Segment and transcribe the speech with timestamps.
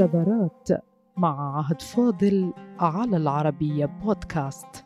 [0.00, 0.68] شذرات
[1.16, 4.84] مع عهد فاضل على العربية بودكاست.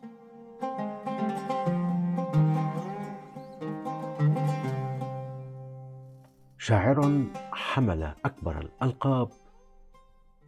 [6.59, 9.29] شاعر حمل أكبر الألقاب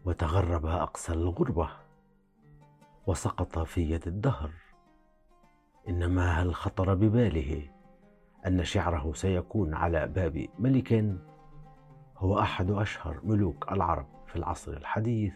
[0.04, 1.68] وتغرب أقصى الغربة
[3.06, 4.50] وسقط في يد الدهر.
[5.88, 7.70] إنما هل خطر بباله
[8.46, 11.16] أن شعره سيكون على باب ملك؟
[12.16, 14.16] هو أحد أشهر ملوك العرب.
[14.36, 15.34] في العصر الحديث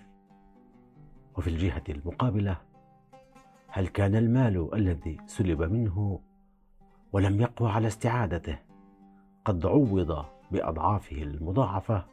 [1.36, 2.56] وفي الجهة المقابلة
[3.68, 6.20] هل كان المال الذي سلب منه
[7.12, 8.58] ولم يقوى على استعادته
[9.44, 12.04] قد عوض بأضعافه المضاعفة؟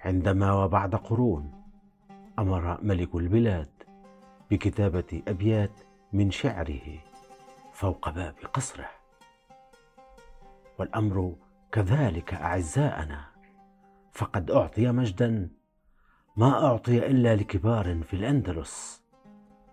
[0.00, 1.52] عندما وبعد قرون
[2.38, 3.70] أمر ملك البلاد
[4.50, 5.80] بكتابة أبيات
[6.12, 6.98] من شعره
[7.72, 8.88] فوق باب قصره.
[10.78, 11.34] والأمر
[11.72, 13.24] كذلك أعزاءنا
[14.12, 15.59] فقد أعطي مجدا
[16.36, 19.02] ما أعطي إلا لكبار في الأندلس.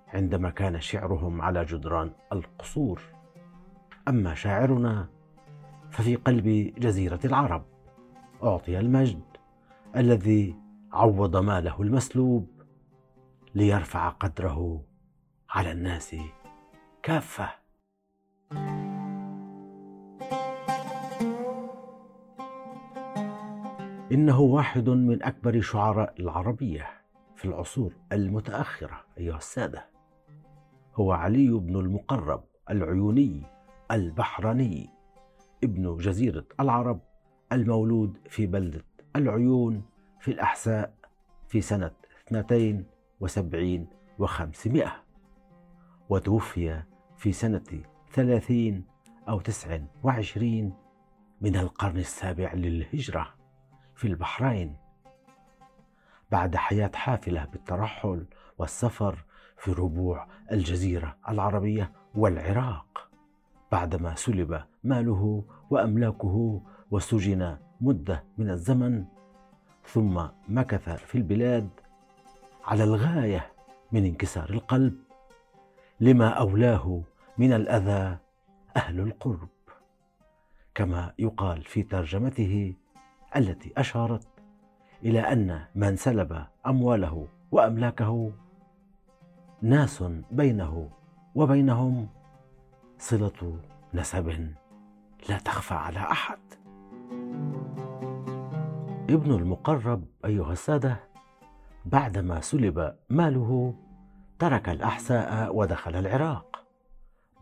[0.08, 3.02] عندما كان شعرهم على جدران القصور
[4.08, 5.08] أما شاعرنا
[5.92, 7.66] ففي قلب جزيرة العرب.
[8.44, 9.22] أعطي المجد
[9.96, 10.56] الذي
[10.94, 12.62] عوض ماله المسلوب
[13.56, 14.84] ليرفع قدره
[15.50, 16.16] على الناس
[17.04, 17.67] كافة.
[24.12, 26.88] إنه واحد من أكبر شعراء العربية
[27.36, 29.86] في العصور المتأخرة أيها السادة.
[30.96, 33.44] هو علي بن المقرب العيوني
[33.92, 34.90] البحرني
[35.64, 37.00] ابن جزيرة العرب
[37.52, 38.84] المولود في بلدة
[39.16, 39.84] العيون
[40.20, 40.94] في الأحساء
[41.48, 41.92] في سنة
[42.28, 43.88] 72
[44.20, 44.94] وخمسمائة
[46.10, 46.82] وتوفي
[47.18, 48.86] في سنة ثلاثين
[49.30, 50.74] أو تسع وعشرين
[51.42, 53.37] من القرن السابع للهجرة.
[53.98, 54.76] في البحرين.
[56.32, 58.26] بعد حياة حافلة بالترحل
[58.58, 59.26] والسفر
[59.58, 63.10] في ربوع الجزيرة العربية والعراق.
[63.72, 66.62] بعدما سلب ماله وأملاكه
[66.92, 69.06] وسجن مدة من الزمن
[69.86, 71.70] ثم مكث في البلاد
[72.66, 73.52] على الغاية
[73.92, 74.98] من انكسار القلب
[76.00, 77.02] لما أولاه
[77.38, 78.18] من الأذى
[78.76, 79.50] أهل القرب.
[80.76, 82.74] كما يقال في ترجمته
[83.36, 84.28] التي أشارت
[85.04, 88.32] إلى أن من سلب أمواله وأملاكه
[89.62, 90.90] ناس بينه
[91.36, 92.08] وبينهم
[93.00, 93.60] صلة
[93.94, 94.54] نسب
[95.30, 96.40] لا تخفى على أحد.
[99.10, 101.00] ابن المقرب أيها السادة
[101.86, 103.76] بعدما سلب ماله
[104.40, 106.64] ترك الأحساء ودخل العراق.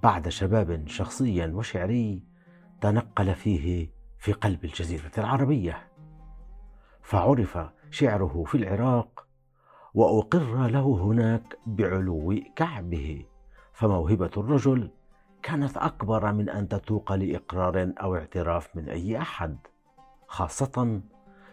[0.04, 2.24] بعد شباب شخصي وشعري
[2.82, 5.88] تنقل فيه في قلب الجزيرة العربية.
[7.02, 7.58] فعرف
[7.92, 9.28] شعره في العراق
[9.94, 13.26] وأقر له هناك بعلو كعبه.
[13.74, 14.92] فموهبة الرجل
[15.44, 19.58] كانت أكبر من أن تتوق لإقرار أو اعتراف من أي أحد
[20.28, 21.02] خاصة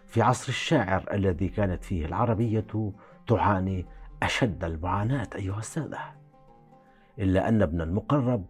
[0.07, 2.93] في عصر الشاعر الذي كانت فيه العربية
[3.27, 3.87] تعاني
[4.23, 5.99] أشد المعاناة أيها السادة.
[7.19, 8.47] إلا أن ابن المقرب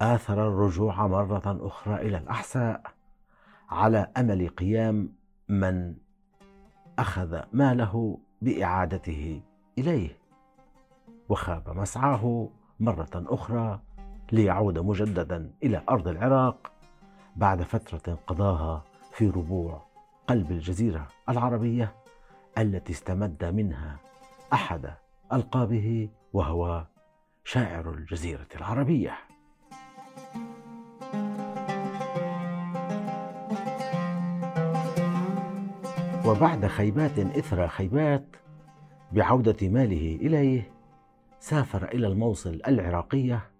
[0.00, 2.95] آثر الرجوع مرة أخرى إلى الأحساء
[3.70, 5.12] على أمل قيام
[5.48, 5.94] من
[6.98, 9.42] أخذ ماله بإعادته
[9.78, 10.18] إليه
[11.28, 12.48] وخاب مسعاه
[12.80, 13.80] مرة أخرى
[14.32, 16.72] ليعود مجددا إلى أرض العراق
[17.36, 19.86] بعد فترة قضاها في ربوع
[20.26, 21.94] قلب الجزيرة العربية
[22.58, 23.96] التي استمد منها
[24.52, 24.94] أحد
[25.32, 26.86] ألقابه وهو
[27.44, 29.18] شاعر الجزيرة العربية.
[36.26, 38.36] وبعد خيبات إثر خيبات
[39.12, 40.72] بعودة ماله إليه
[41.38, 43.50] سافر إلى الموصل العراقية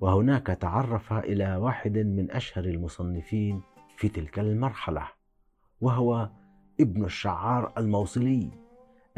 [0.00, 3.62] وهناك تعرف إلى واحد من أشهر المصنفين
[3.96, 5.08] في تلك المرحلة
[5.80, 6.30] وهو
[6.80, 8.50] ابن الشعار الموصلي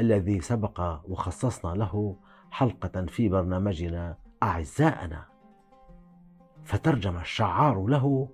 [0.01, 2.17] الذي سبق وخصصنا له
[2.51, 5.25] حلقة في برنامجنا أعزائنا.
[6.65, 8.29] فترجم الشعار له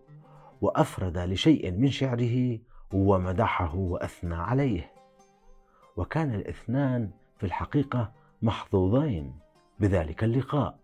[0.61, 2.59] وأفرد لشيء من شعره
[2.93, 4.93] ومدحه وأثنى عليه.
[5.97, 8.13] وكان الاثنان في الحقيقة
[8.43, 9.35] محظوظين
[9.81, 10.79] بذلك اللقاء.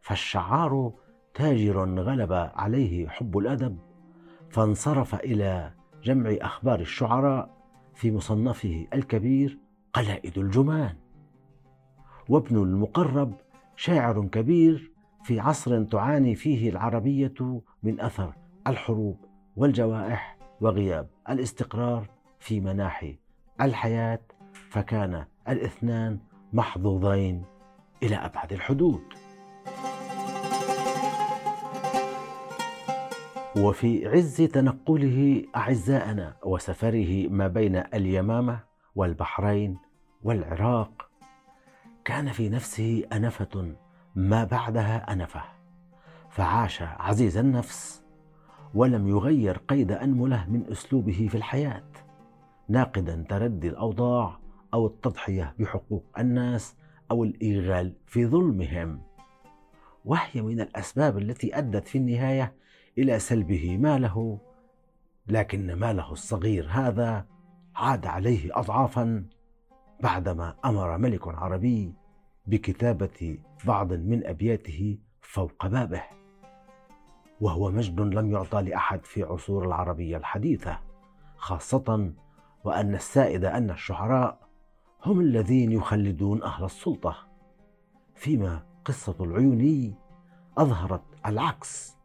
[0.00, 0.92] فالشعار
[1.34, 3.78] تاجر غلب عليه حب الأدب
[4.50, 7.50] فانصرف إلى جمع أخبار الشعراء
[7.94, 9.58] في مصنفه الكبير
[9.92, 10.96] قلائد الجمان.
[12.28, 13.34] وابن المقرب
[13.76, 14.92] شاعر كبير
[15.24, 18.32] في عصر تعاني فيه العربية من أثر
[18.66, 19.16] الحروب
[19.56, 22.06] والجوائح وغياب الاستقرار
[22.40, 23.18] في مناحي
[23.60, 24.20] الحياة
[24.70, 26.18] فكان الاثنان
[26.52, 27.44] محظوظين
[28.02, 29.02] إلى أبعد الحدود.
[33.56, 38.60] وفي عز تنقله أعزائنا وسفره ما بين اليمامة
[38.94, 39.78] والبحرين
[40.22, 41.08] والعراق
[42.04, 43.74] كان في نفسه أنفة
[44.14, 45.42] ما بعدها أنفة
[46.30, 48.01] فعاش عزيز النفس
[48.74, 51.84] ولم يغير قيد أنمله من أسلوبه في الحياة.
[52.68, 54.38] ناقدا تردي الأوضاع
[54.74, 56.76] أو التضحية بحقوق الناس
[57.10, 59.02] أو الايغال في ظلمهم.
[60.04, 62.54] وهي من الأسباب التي أدت في النهاية
[62.98, 64.38] إلى سلبه ماله
[65.28, 67.26] لكن ماله الصغير هذا
[67.76, 69.24] عاد عليه اضعافا
[70.02, 71.94] بعدما أمر ملك عربي
[72.46, 76.02] بكتابة بعض من أبياته فوق بابه.
[77.42, 80.78] وهو مجد لم يعطى لأحد في عصور العربية الحديثة
[81.36, 82.12] خاصة
[82.64, 84.48] وأن السائد أن الشعراء
[85.04, 87.16] هم الذين يخلدون أهل السلطة.
[88.14, 89.94] فيما قصة العيوني
[90.58, 91.96] أظهرت العكس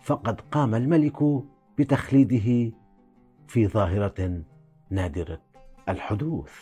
[0.00, 1.42] فقد قام الملك
[1.78, 2.76] بتخليده
[3.46, 4.42] في ظاهرة
[4.90, 5.40] نادرة
[5.88, 6.52] الحدوث.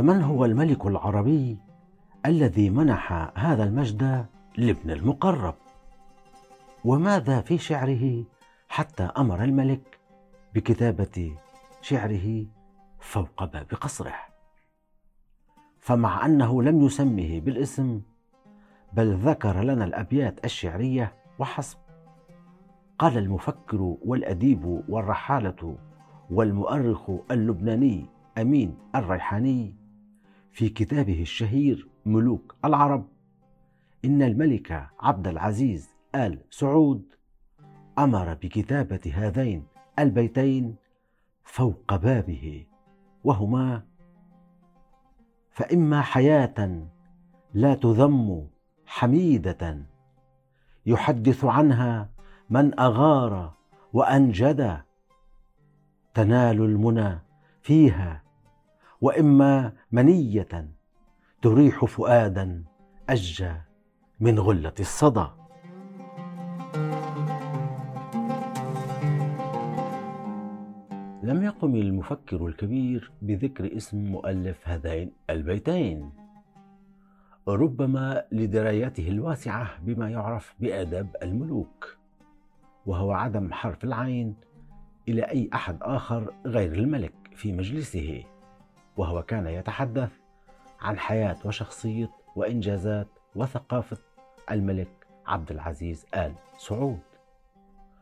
[0.00, 1.58] فمن هو الملك العربي
[2.26, 4.26] الذي منح هذا المجد
[4.56, 5.54] لابن المقرب؟
[6.84, 8.24] وماذا في شعره
[8.68, 9.98] حتى أمر الملك
[10.54, 11.36] بكتابة
[11.82, 12.46] شعره
[13.00, 14.14] فوق باب قصره؟
[15.78, 18.00] فمع أنه لم يسمه بالاسم
[18.92, 21.78] بل ذكر لنا الأبيات الشعرية وحسب.
[22.98, 25.76] قال المفكر والأديب والرحالة
[26.30, 28.06] والمؤرخ اللبناني
[28.38, 29.79] أمين الريحاني
[30.52, 33.08] في كتابه الشهير ملوك العرب.
[34.04, 37.14] إن الملك عبد العزيز آل سعود
[37.98, 39.66] أمر بكتابة هذين
[39.98, 40.76] البيتين
[41.44, 42.66] فوق بابه
[43.24, 43.82] وهما
[45.50, 46.86] فإما حياة
[47.54, 48.48] لا تذم
[48.86, 49.86] حميدة
[50.86, 52.10] يحدث عنها
[52.50, 53.54] من أغار
[53.92, 54.80] وأنجد
[56.14, 57.18] تنال المنى
[57.62, 58.22] فيها
[59.00, 60.68] وإما منية
[61.42, 62.64] تريح فؤادا
[63.08, 63.52] اجى
[64.20, 65.26] من غلة الصدى.
[71.22, 76.12] لم يقم المفكر الكبير بذكر اسم مؤلف هذين البيتين.
[77.48, 81.96] ربما لدرايته الواسعة بما يعرف باداب الملوك
[82.86, 84.34] وهو عدم حرف العين
[85.08, 88.24] إلى أي أحد آخر غير الملك في مجلسه.
[88.96, 90.10] وهو كان يتحدث
[90.80, 93.98] عن حياة وشخصية وإنجازات وثقافة
[94.50, 96.98] الملك عبد العزيز آل سعود.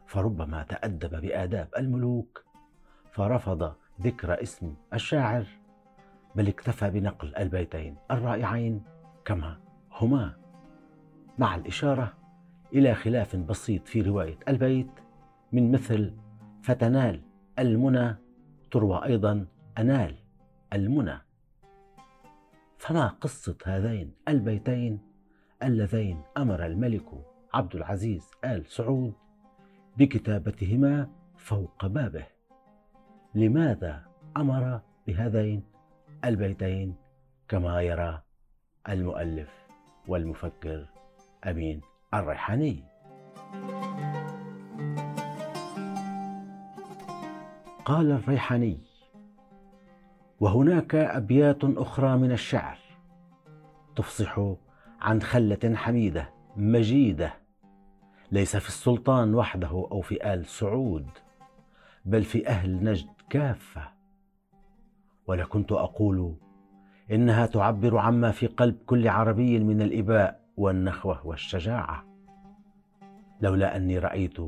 [0.07, 2.45] فربما تأدب بآداب الملوك
[3.13, 5.45] فرفض ذكر اسم الشاعر
[6.35, 8.83] بل اكتفى بنقل البيتين الرائعين
[9.25, 9.61] كما
[9.93, 10.37] هما.
[11.39, 12.13] مع الإشارة
[12.73, 14.91] إلى خلاف بسيط في رواية البيت
[15.53, 16.15] من مثل
[16.63, 17.23] فتنال
[17.59, 18.17] المنى
[18.71, 19.47] تروى أيضا
[19.79, 20.28] أنال.
[20.73, 21.19] المنى.
[22.79, 25.01] فما قصة هذين البيتين
[25.63, 27.05] اللذين أمر الملك
[27.55, 29.15] عبد العزيز آل سعود
[29.97, 32.27] بكتابتهما فوق بابه.
[33.35, 34.05] لماذا
[34.37, 35.65] أمر بهذين
[36.25, 36.97] البيتين؟
[37.49, 38.23] كما يرى
[38.89, 39.67] المؤلف
[40.09, 40.87] والمفكر
[41.47, 41.81] أمين
[42.15, 42.85] الريحاني.
[47.85, 48.88] قال الريحاني
[50.41, 52.79] وهناك أبيات أخرى من الشعر
[53.97, 54.41] تفصح
[55.01, 57.35] عن خلة حميدة مجيدة
[58.33, 61.07] ليس في السلطان وحده أو في آل سعود
[62.05, 63.89] بل في أهل نجد كافة.
[65.27, 66.35] ولكنت أقول
[67.11, 72.05] إنها تعبر عما في قلب كل عربي من الإباء والنخوة والشجاعة
[73.41, 74.41] لولا أني رأيت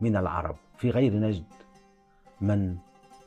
[0.00, 1.44] من العرب في غير نجد
[2.40, 2.76] من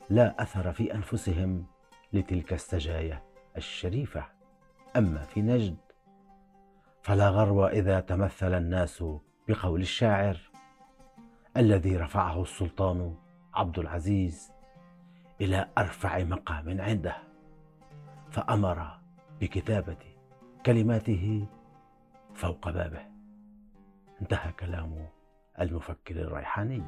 [0.10, 1.66] لا أثر في أنفسهم
[2.14, 3.24] لتلك السجايا
[3.58, 4.26] الشريفة.
[4.96, 5.78] أما في نجد
[7.02, 9.04] فلا غرو إذا تمثل الناس
[9.48, 10.38] بقول الشاعر.
[11.58, 13.16] الذي رفعه السلطان
[13.54, 14.52] عبد العزيز
[15.42, 17.16] إلى أرفع مقام عنده
[18.32, 19.00] فأمر
[19.42, 19.98] بكتابة
[20.66, 21.48] كلماته
[22.34, 23.06] فوق بابه.
[24.22, 25.08] انتهى كلام
[25.60, 26.84] المفكر الريحاني.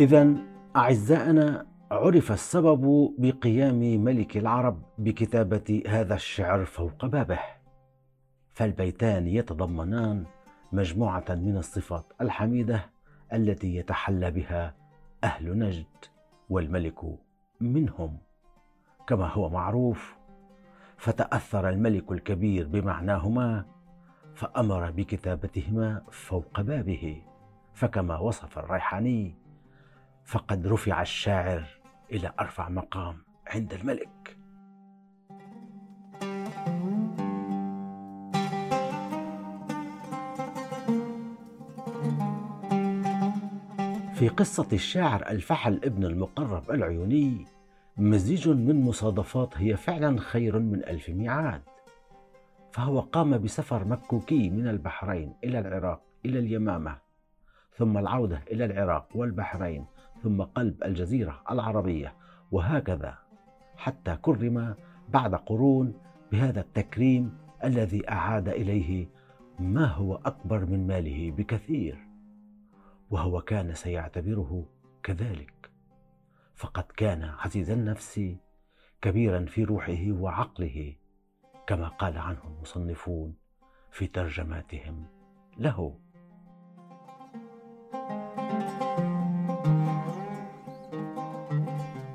[0.00, 0.34] اذا
[0.76, 7.38] أعزائنا عرف السبب بقيام ملك العرب بكتابة هذا الشعر فوق بابه.
[8.54, 10.24] فالبيتان يتضمنان
[10.72, 12.90] مجموعة من الصفات الحميدة
[13.32, 14.74] التي يتحلى بها
[15.24, 16.04] أهل نجد
[16.50, 16.98] والملك
[17.60, 18.18] منهم.
[19.06, 20.16] كما هو معروف
[20.96, 23.64] فتأثر الملك الكبير بمعناهما
[24.34, 27.22] فأمر بكتابتهما فوق بابه.
[27.74, 29.39] فكما وصف الريحاني
[30.30, 31.64] فقد رفع الشاعر
[32.12, 34.36] إلى أرفع مقام عند الملك.
[44.14, 47.46] في قصة الشاعر الفحل ابن المقرب العيوني
[47.96, 51.62] مزيج من مصادفات هي فعلا خير من ألف ميعاد.
[52.72, 56.98] فهو قام بسفر مكوكي من البحرين إلى العراق إلى اليمامة
[57.76, 59.86] ثم العودة إلى العراق والبحرين
[60.22, 62.14] ثم قلب الجزيرة العربية
[62.50, 63.18] وهكذا
[63.76, 64.74] حتى كرم
[65.08, 65.94] بعد قرون
[66.32, 69.08] بهذا التكريم الذي أعاد إليه
[69.58, 71.98] ما هو أكبر من ماله بكثير
[73.10, 74.66] وهو كان سيعتبره
[75.02, 75.70] كذلك.
[76.54, 78.20] فقد كان عزيز النفس
[79.02, 80.94] كبيرا في روحه وعقله
[81.66, 83.34] كما قال عنه المصنفون
[83.90, 85.04] في ترجماتهم
[85.58, 85.98] له.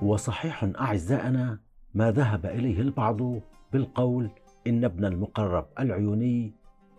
[0.05, 1.59] وصحيح أعزائنا
[1.93, 3.17] ما ذهب إليه البعض
[3.74, 4.29] بالقول
[4.67, 6.53] إن ابن المقرب العيوني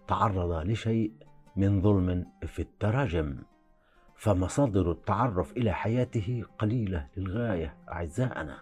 [0.08, 1.12] تعرض لشيء
[1.56, 3.38] من ظلم في التراجم.
[4.16, 8.58] فمصادر التعرف إلى حياته قليلة للغاية أعزائنا.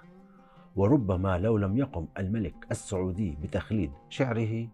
[0.76, 4.68] وربما لو لم يقم الملك السعودي بتخليد شعره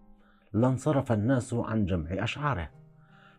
[0.53, 2.71] لانصرف الناس عن جمع أشعاره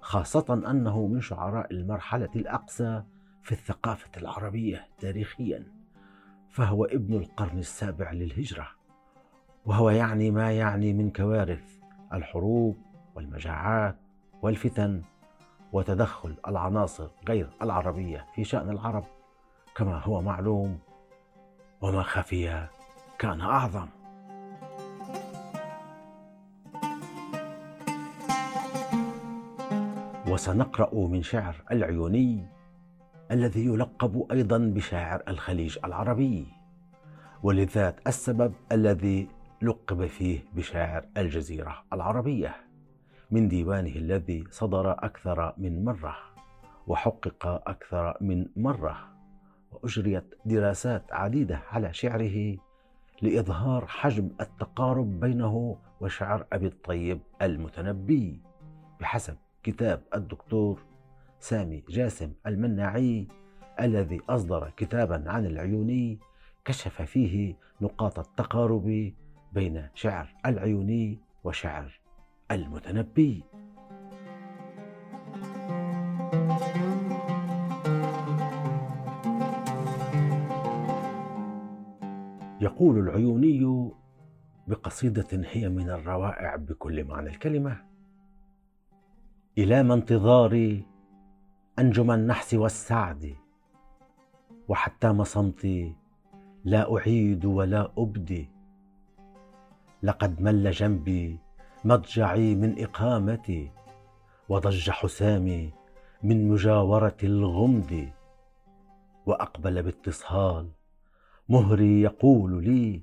[0.02, 3.04] خاصة أنه من شعراء المرحلة الأقصى
[3.44, 5.81] في الثقافة العربية تاريخيا.
[6.52, 8.68] فهو ابن القرن السابع للهجرة
[9.66, 11.78] وهو يعني ما يعني من كوارث
[12.14, 12.78] الحروب
[13.16, 13.96] والمجاعات
[14.42, 15.02] والفتن
[15.74, 19.04] وتدخل العناصر غير العربية في شأن العرب
[19.76, 20.80] كما هو معلوم
[21.82, 22.68] وما خفي
[23.20, 23.88] كان أعظم.
[30.28, 32.46] وسنقرأ من شعر العيوني
[33.32, 36.48] الذي يلقب أيضا بشاعر الخليج العربي
[37.44, 39.28] ولذات السبب الذي
[39.62, 42.56] لقب فيه بشاعر الجزيرة العربية.
[43.32, 46.16] من ديوانه الذي صدر أكثر من مرة
[46.88, 48.98] وحقق أكثر من مرة
[49.72, 52.58] وأجريت دراسات عديدة على شعره
[53.22, 58.42] لإظهار حجم التقارب بينه وشعر أبي الطيب المتنبي
[59.00, 60.91] بحسب كتاب الدكتور
[61.42, 63.28] سامي جاسم المناعي
[63.82, 66.20] الذي أصدر كتابا عن العيوني
[66.66, 69.14] كشف فيه نقاط التقارب
[69.54, 72.00] بين شعر العيوني وشعر
[72.52, 73.44] المتنبي.
[82.62, 83.92] يقول العيوني
[84.68, 87.82] بقصيدة هي من الروائع بكل معنى الكلمة
[89.58, 90.91] إلى ما انتظاري
[91.80, 93.36] أنجم النحس والسعد
[94.68, 95.96] وحتى صمتي
[96.64, 98.50] لا أعيد ولا أبدي.
[100.04, 101.40] لقد مل جنبي
[101.86, 103.72] مضجعي من إقامتي
[104.50, 105.74] وضج حسامي
[106.24, 108.12] من مجاورة الغمد.
[109.26, 110.70] وأقبل باتصال
[111.50, 113.02] مهري يقول لي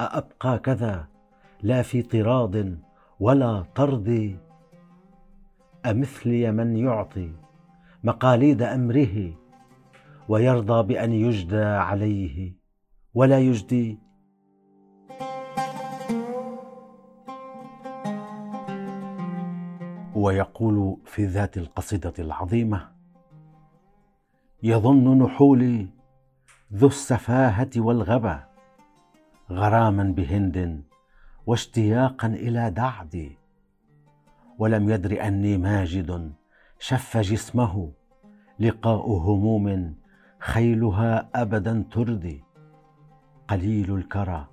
[0.00, 1.08] أأبقى كذا؟
[1.62, 2.54] لا في طراض
[3.20, 4.38] ولا طرد.
[5.86, 7.43] أمثلي من يعطي
[8.04, 9.34] مقاليد أمره
[10.28, 12.52] ويرضى بأن يجدى عليه
[13.14, 13.98] ولا يجدي.
[20.14, 22.88] ويقول في ذات القصيدة العظيمة
[24.62, 25.88] يظن نحولي
[26.74, 28.44] ذو السفاهة والغبا
[29.50, 30.84] غراما بهند
[31.46, 33.38] واشتياقا إلى دعدي
[34.58, 36.32] ولم يدر أني ماجد
[36.86, 37.92] شف جسمه
[38.60, 39.94] لقاء هموم
[40.38, 42.44] خيلها أبدا تردي.
[43.48, 44.46] قليل الكرى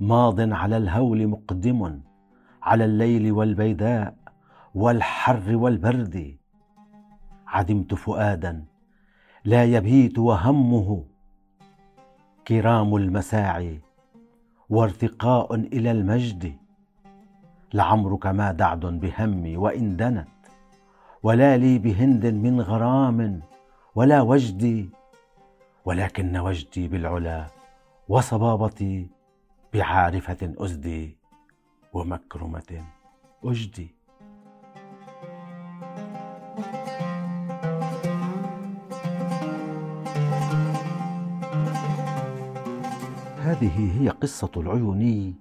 [0.00, 2.00] ماض على الهول مقدم
[2.62, 4.14] على الليل والبيداء
[4.74, 6.36] والحر والبرد.
[7.46, 8.64] عدمت فؤادا
[9.44, 11.04] لا يبيت وهمه.
[12.48, 13.80] كرام المساعي
[14.70, 16.56] وارتقاء إلى المجد.
[17.74, 20.37] لعمرك ما دعد بهمي وإن دنت.
[21.22, 23.42] ولا لي بهند من غرام
[23.94, 24.90] ولا وجدي
[25.84, 27.46] ولكن وجدي بالعلا
[28.08, 29.08] وصبابتي
[29.74, 31.16] بعارفة أزدي
[31.92, 32.84] ومكرمة
[33.44, 33.94] أجدي.
[43.38, 45.34] هذه هي قصة العيوني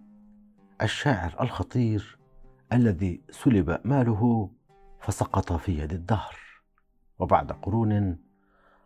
[0.81, 2.17] الشاعر الخطير
[2.74, 4.50] الذي سلب ماله
[5.00, 6.36] فسقط في يد الدهر
[7.20, 8.20] وبعد قرون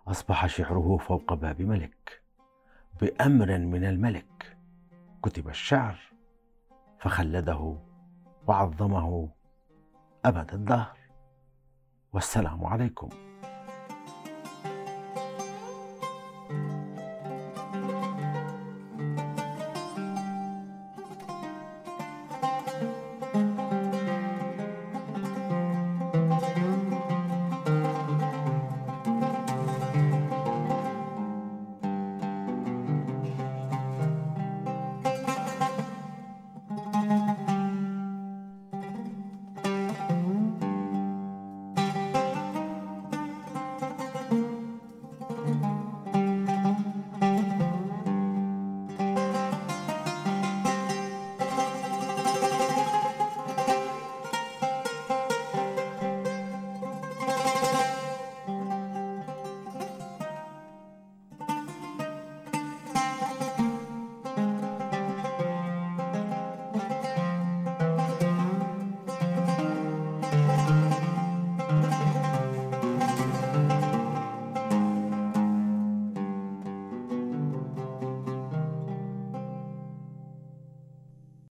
[0.07, 2.23] أصبح شعره فوق باب ملك
[3.01, 4.57] بأمر من الملك.
[5.23, 5.99] كتب الشعر
[6.99, 7.77] فخلده
[8.47, 9.29] وعظمه
[10.25, 10.97] أبد الدهر.
[12.13, 13.30] والسلام عليكم.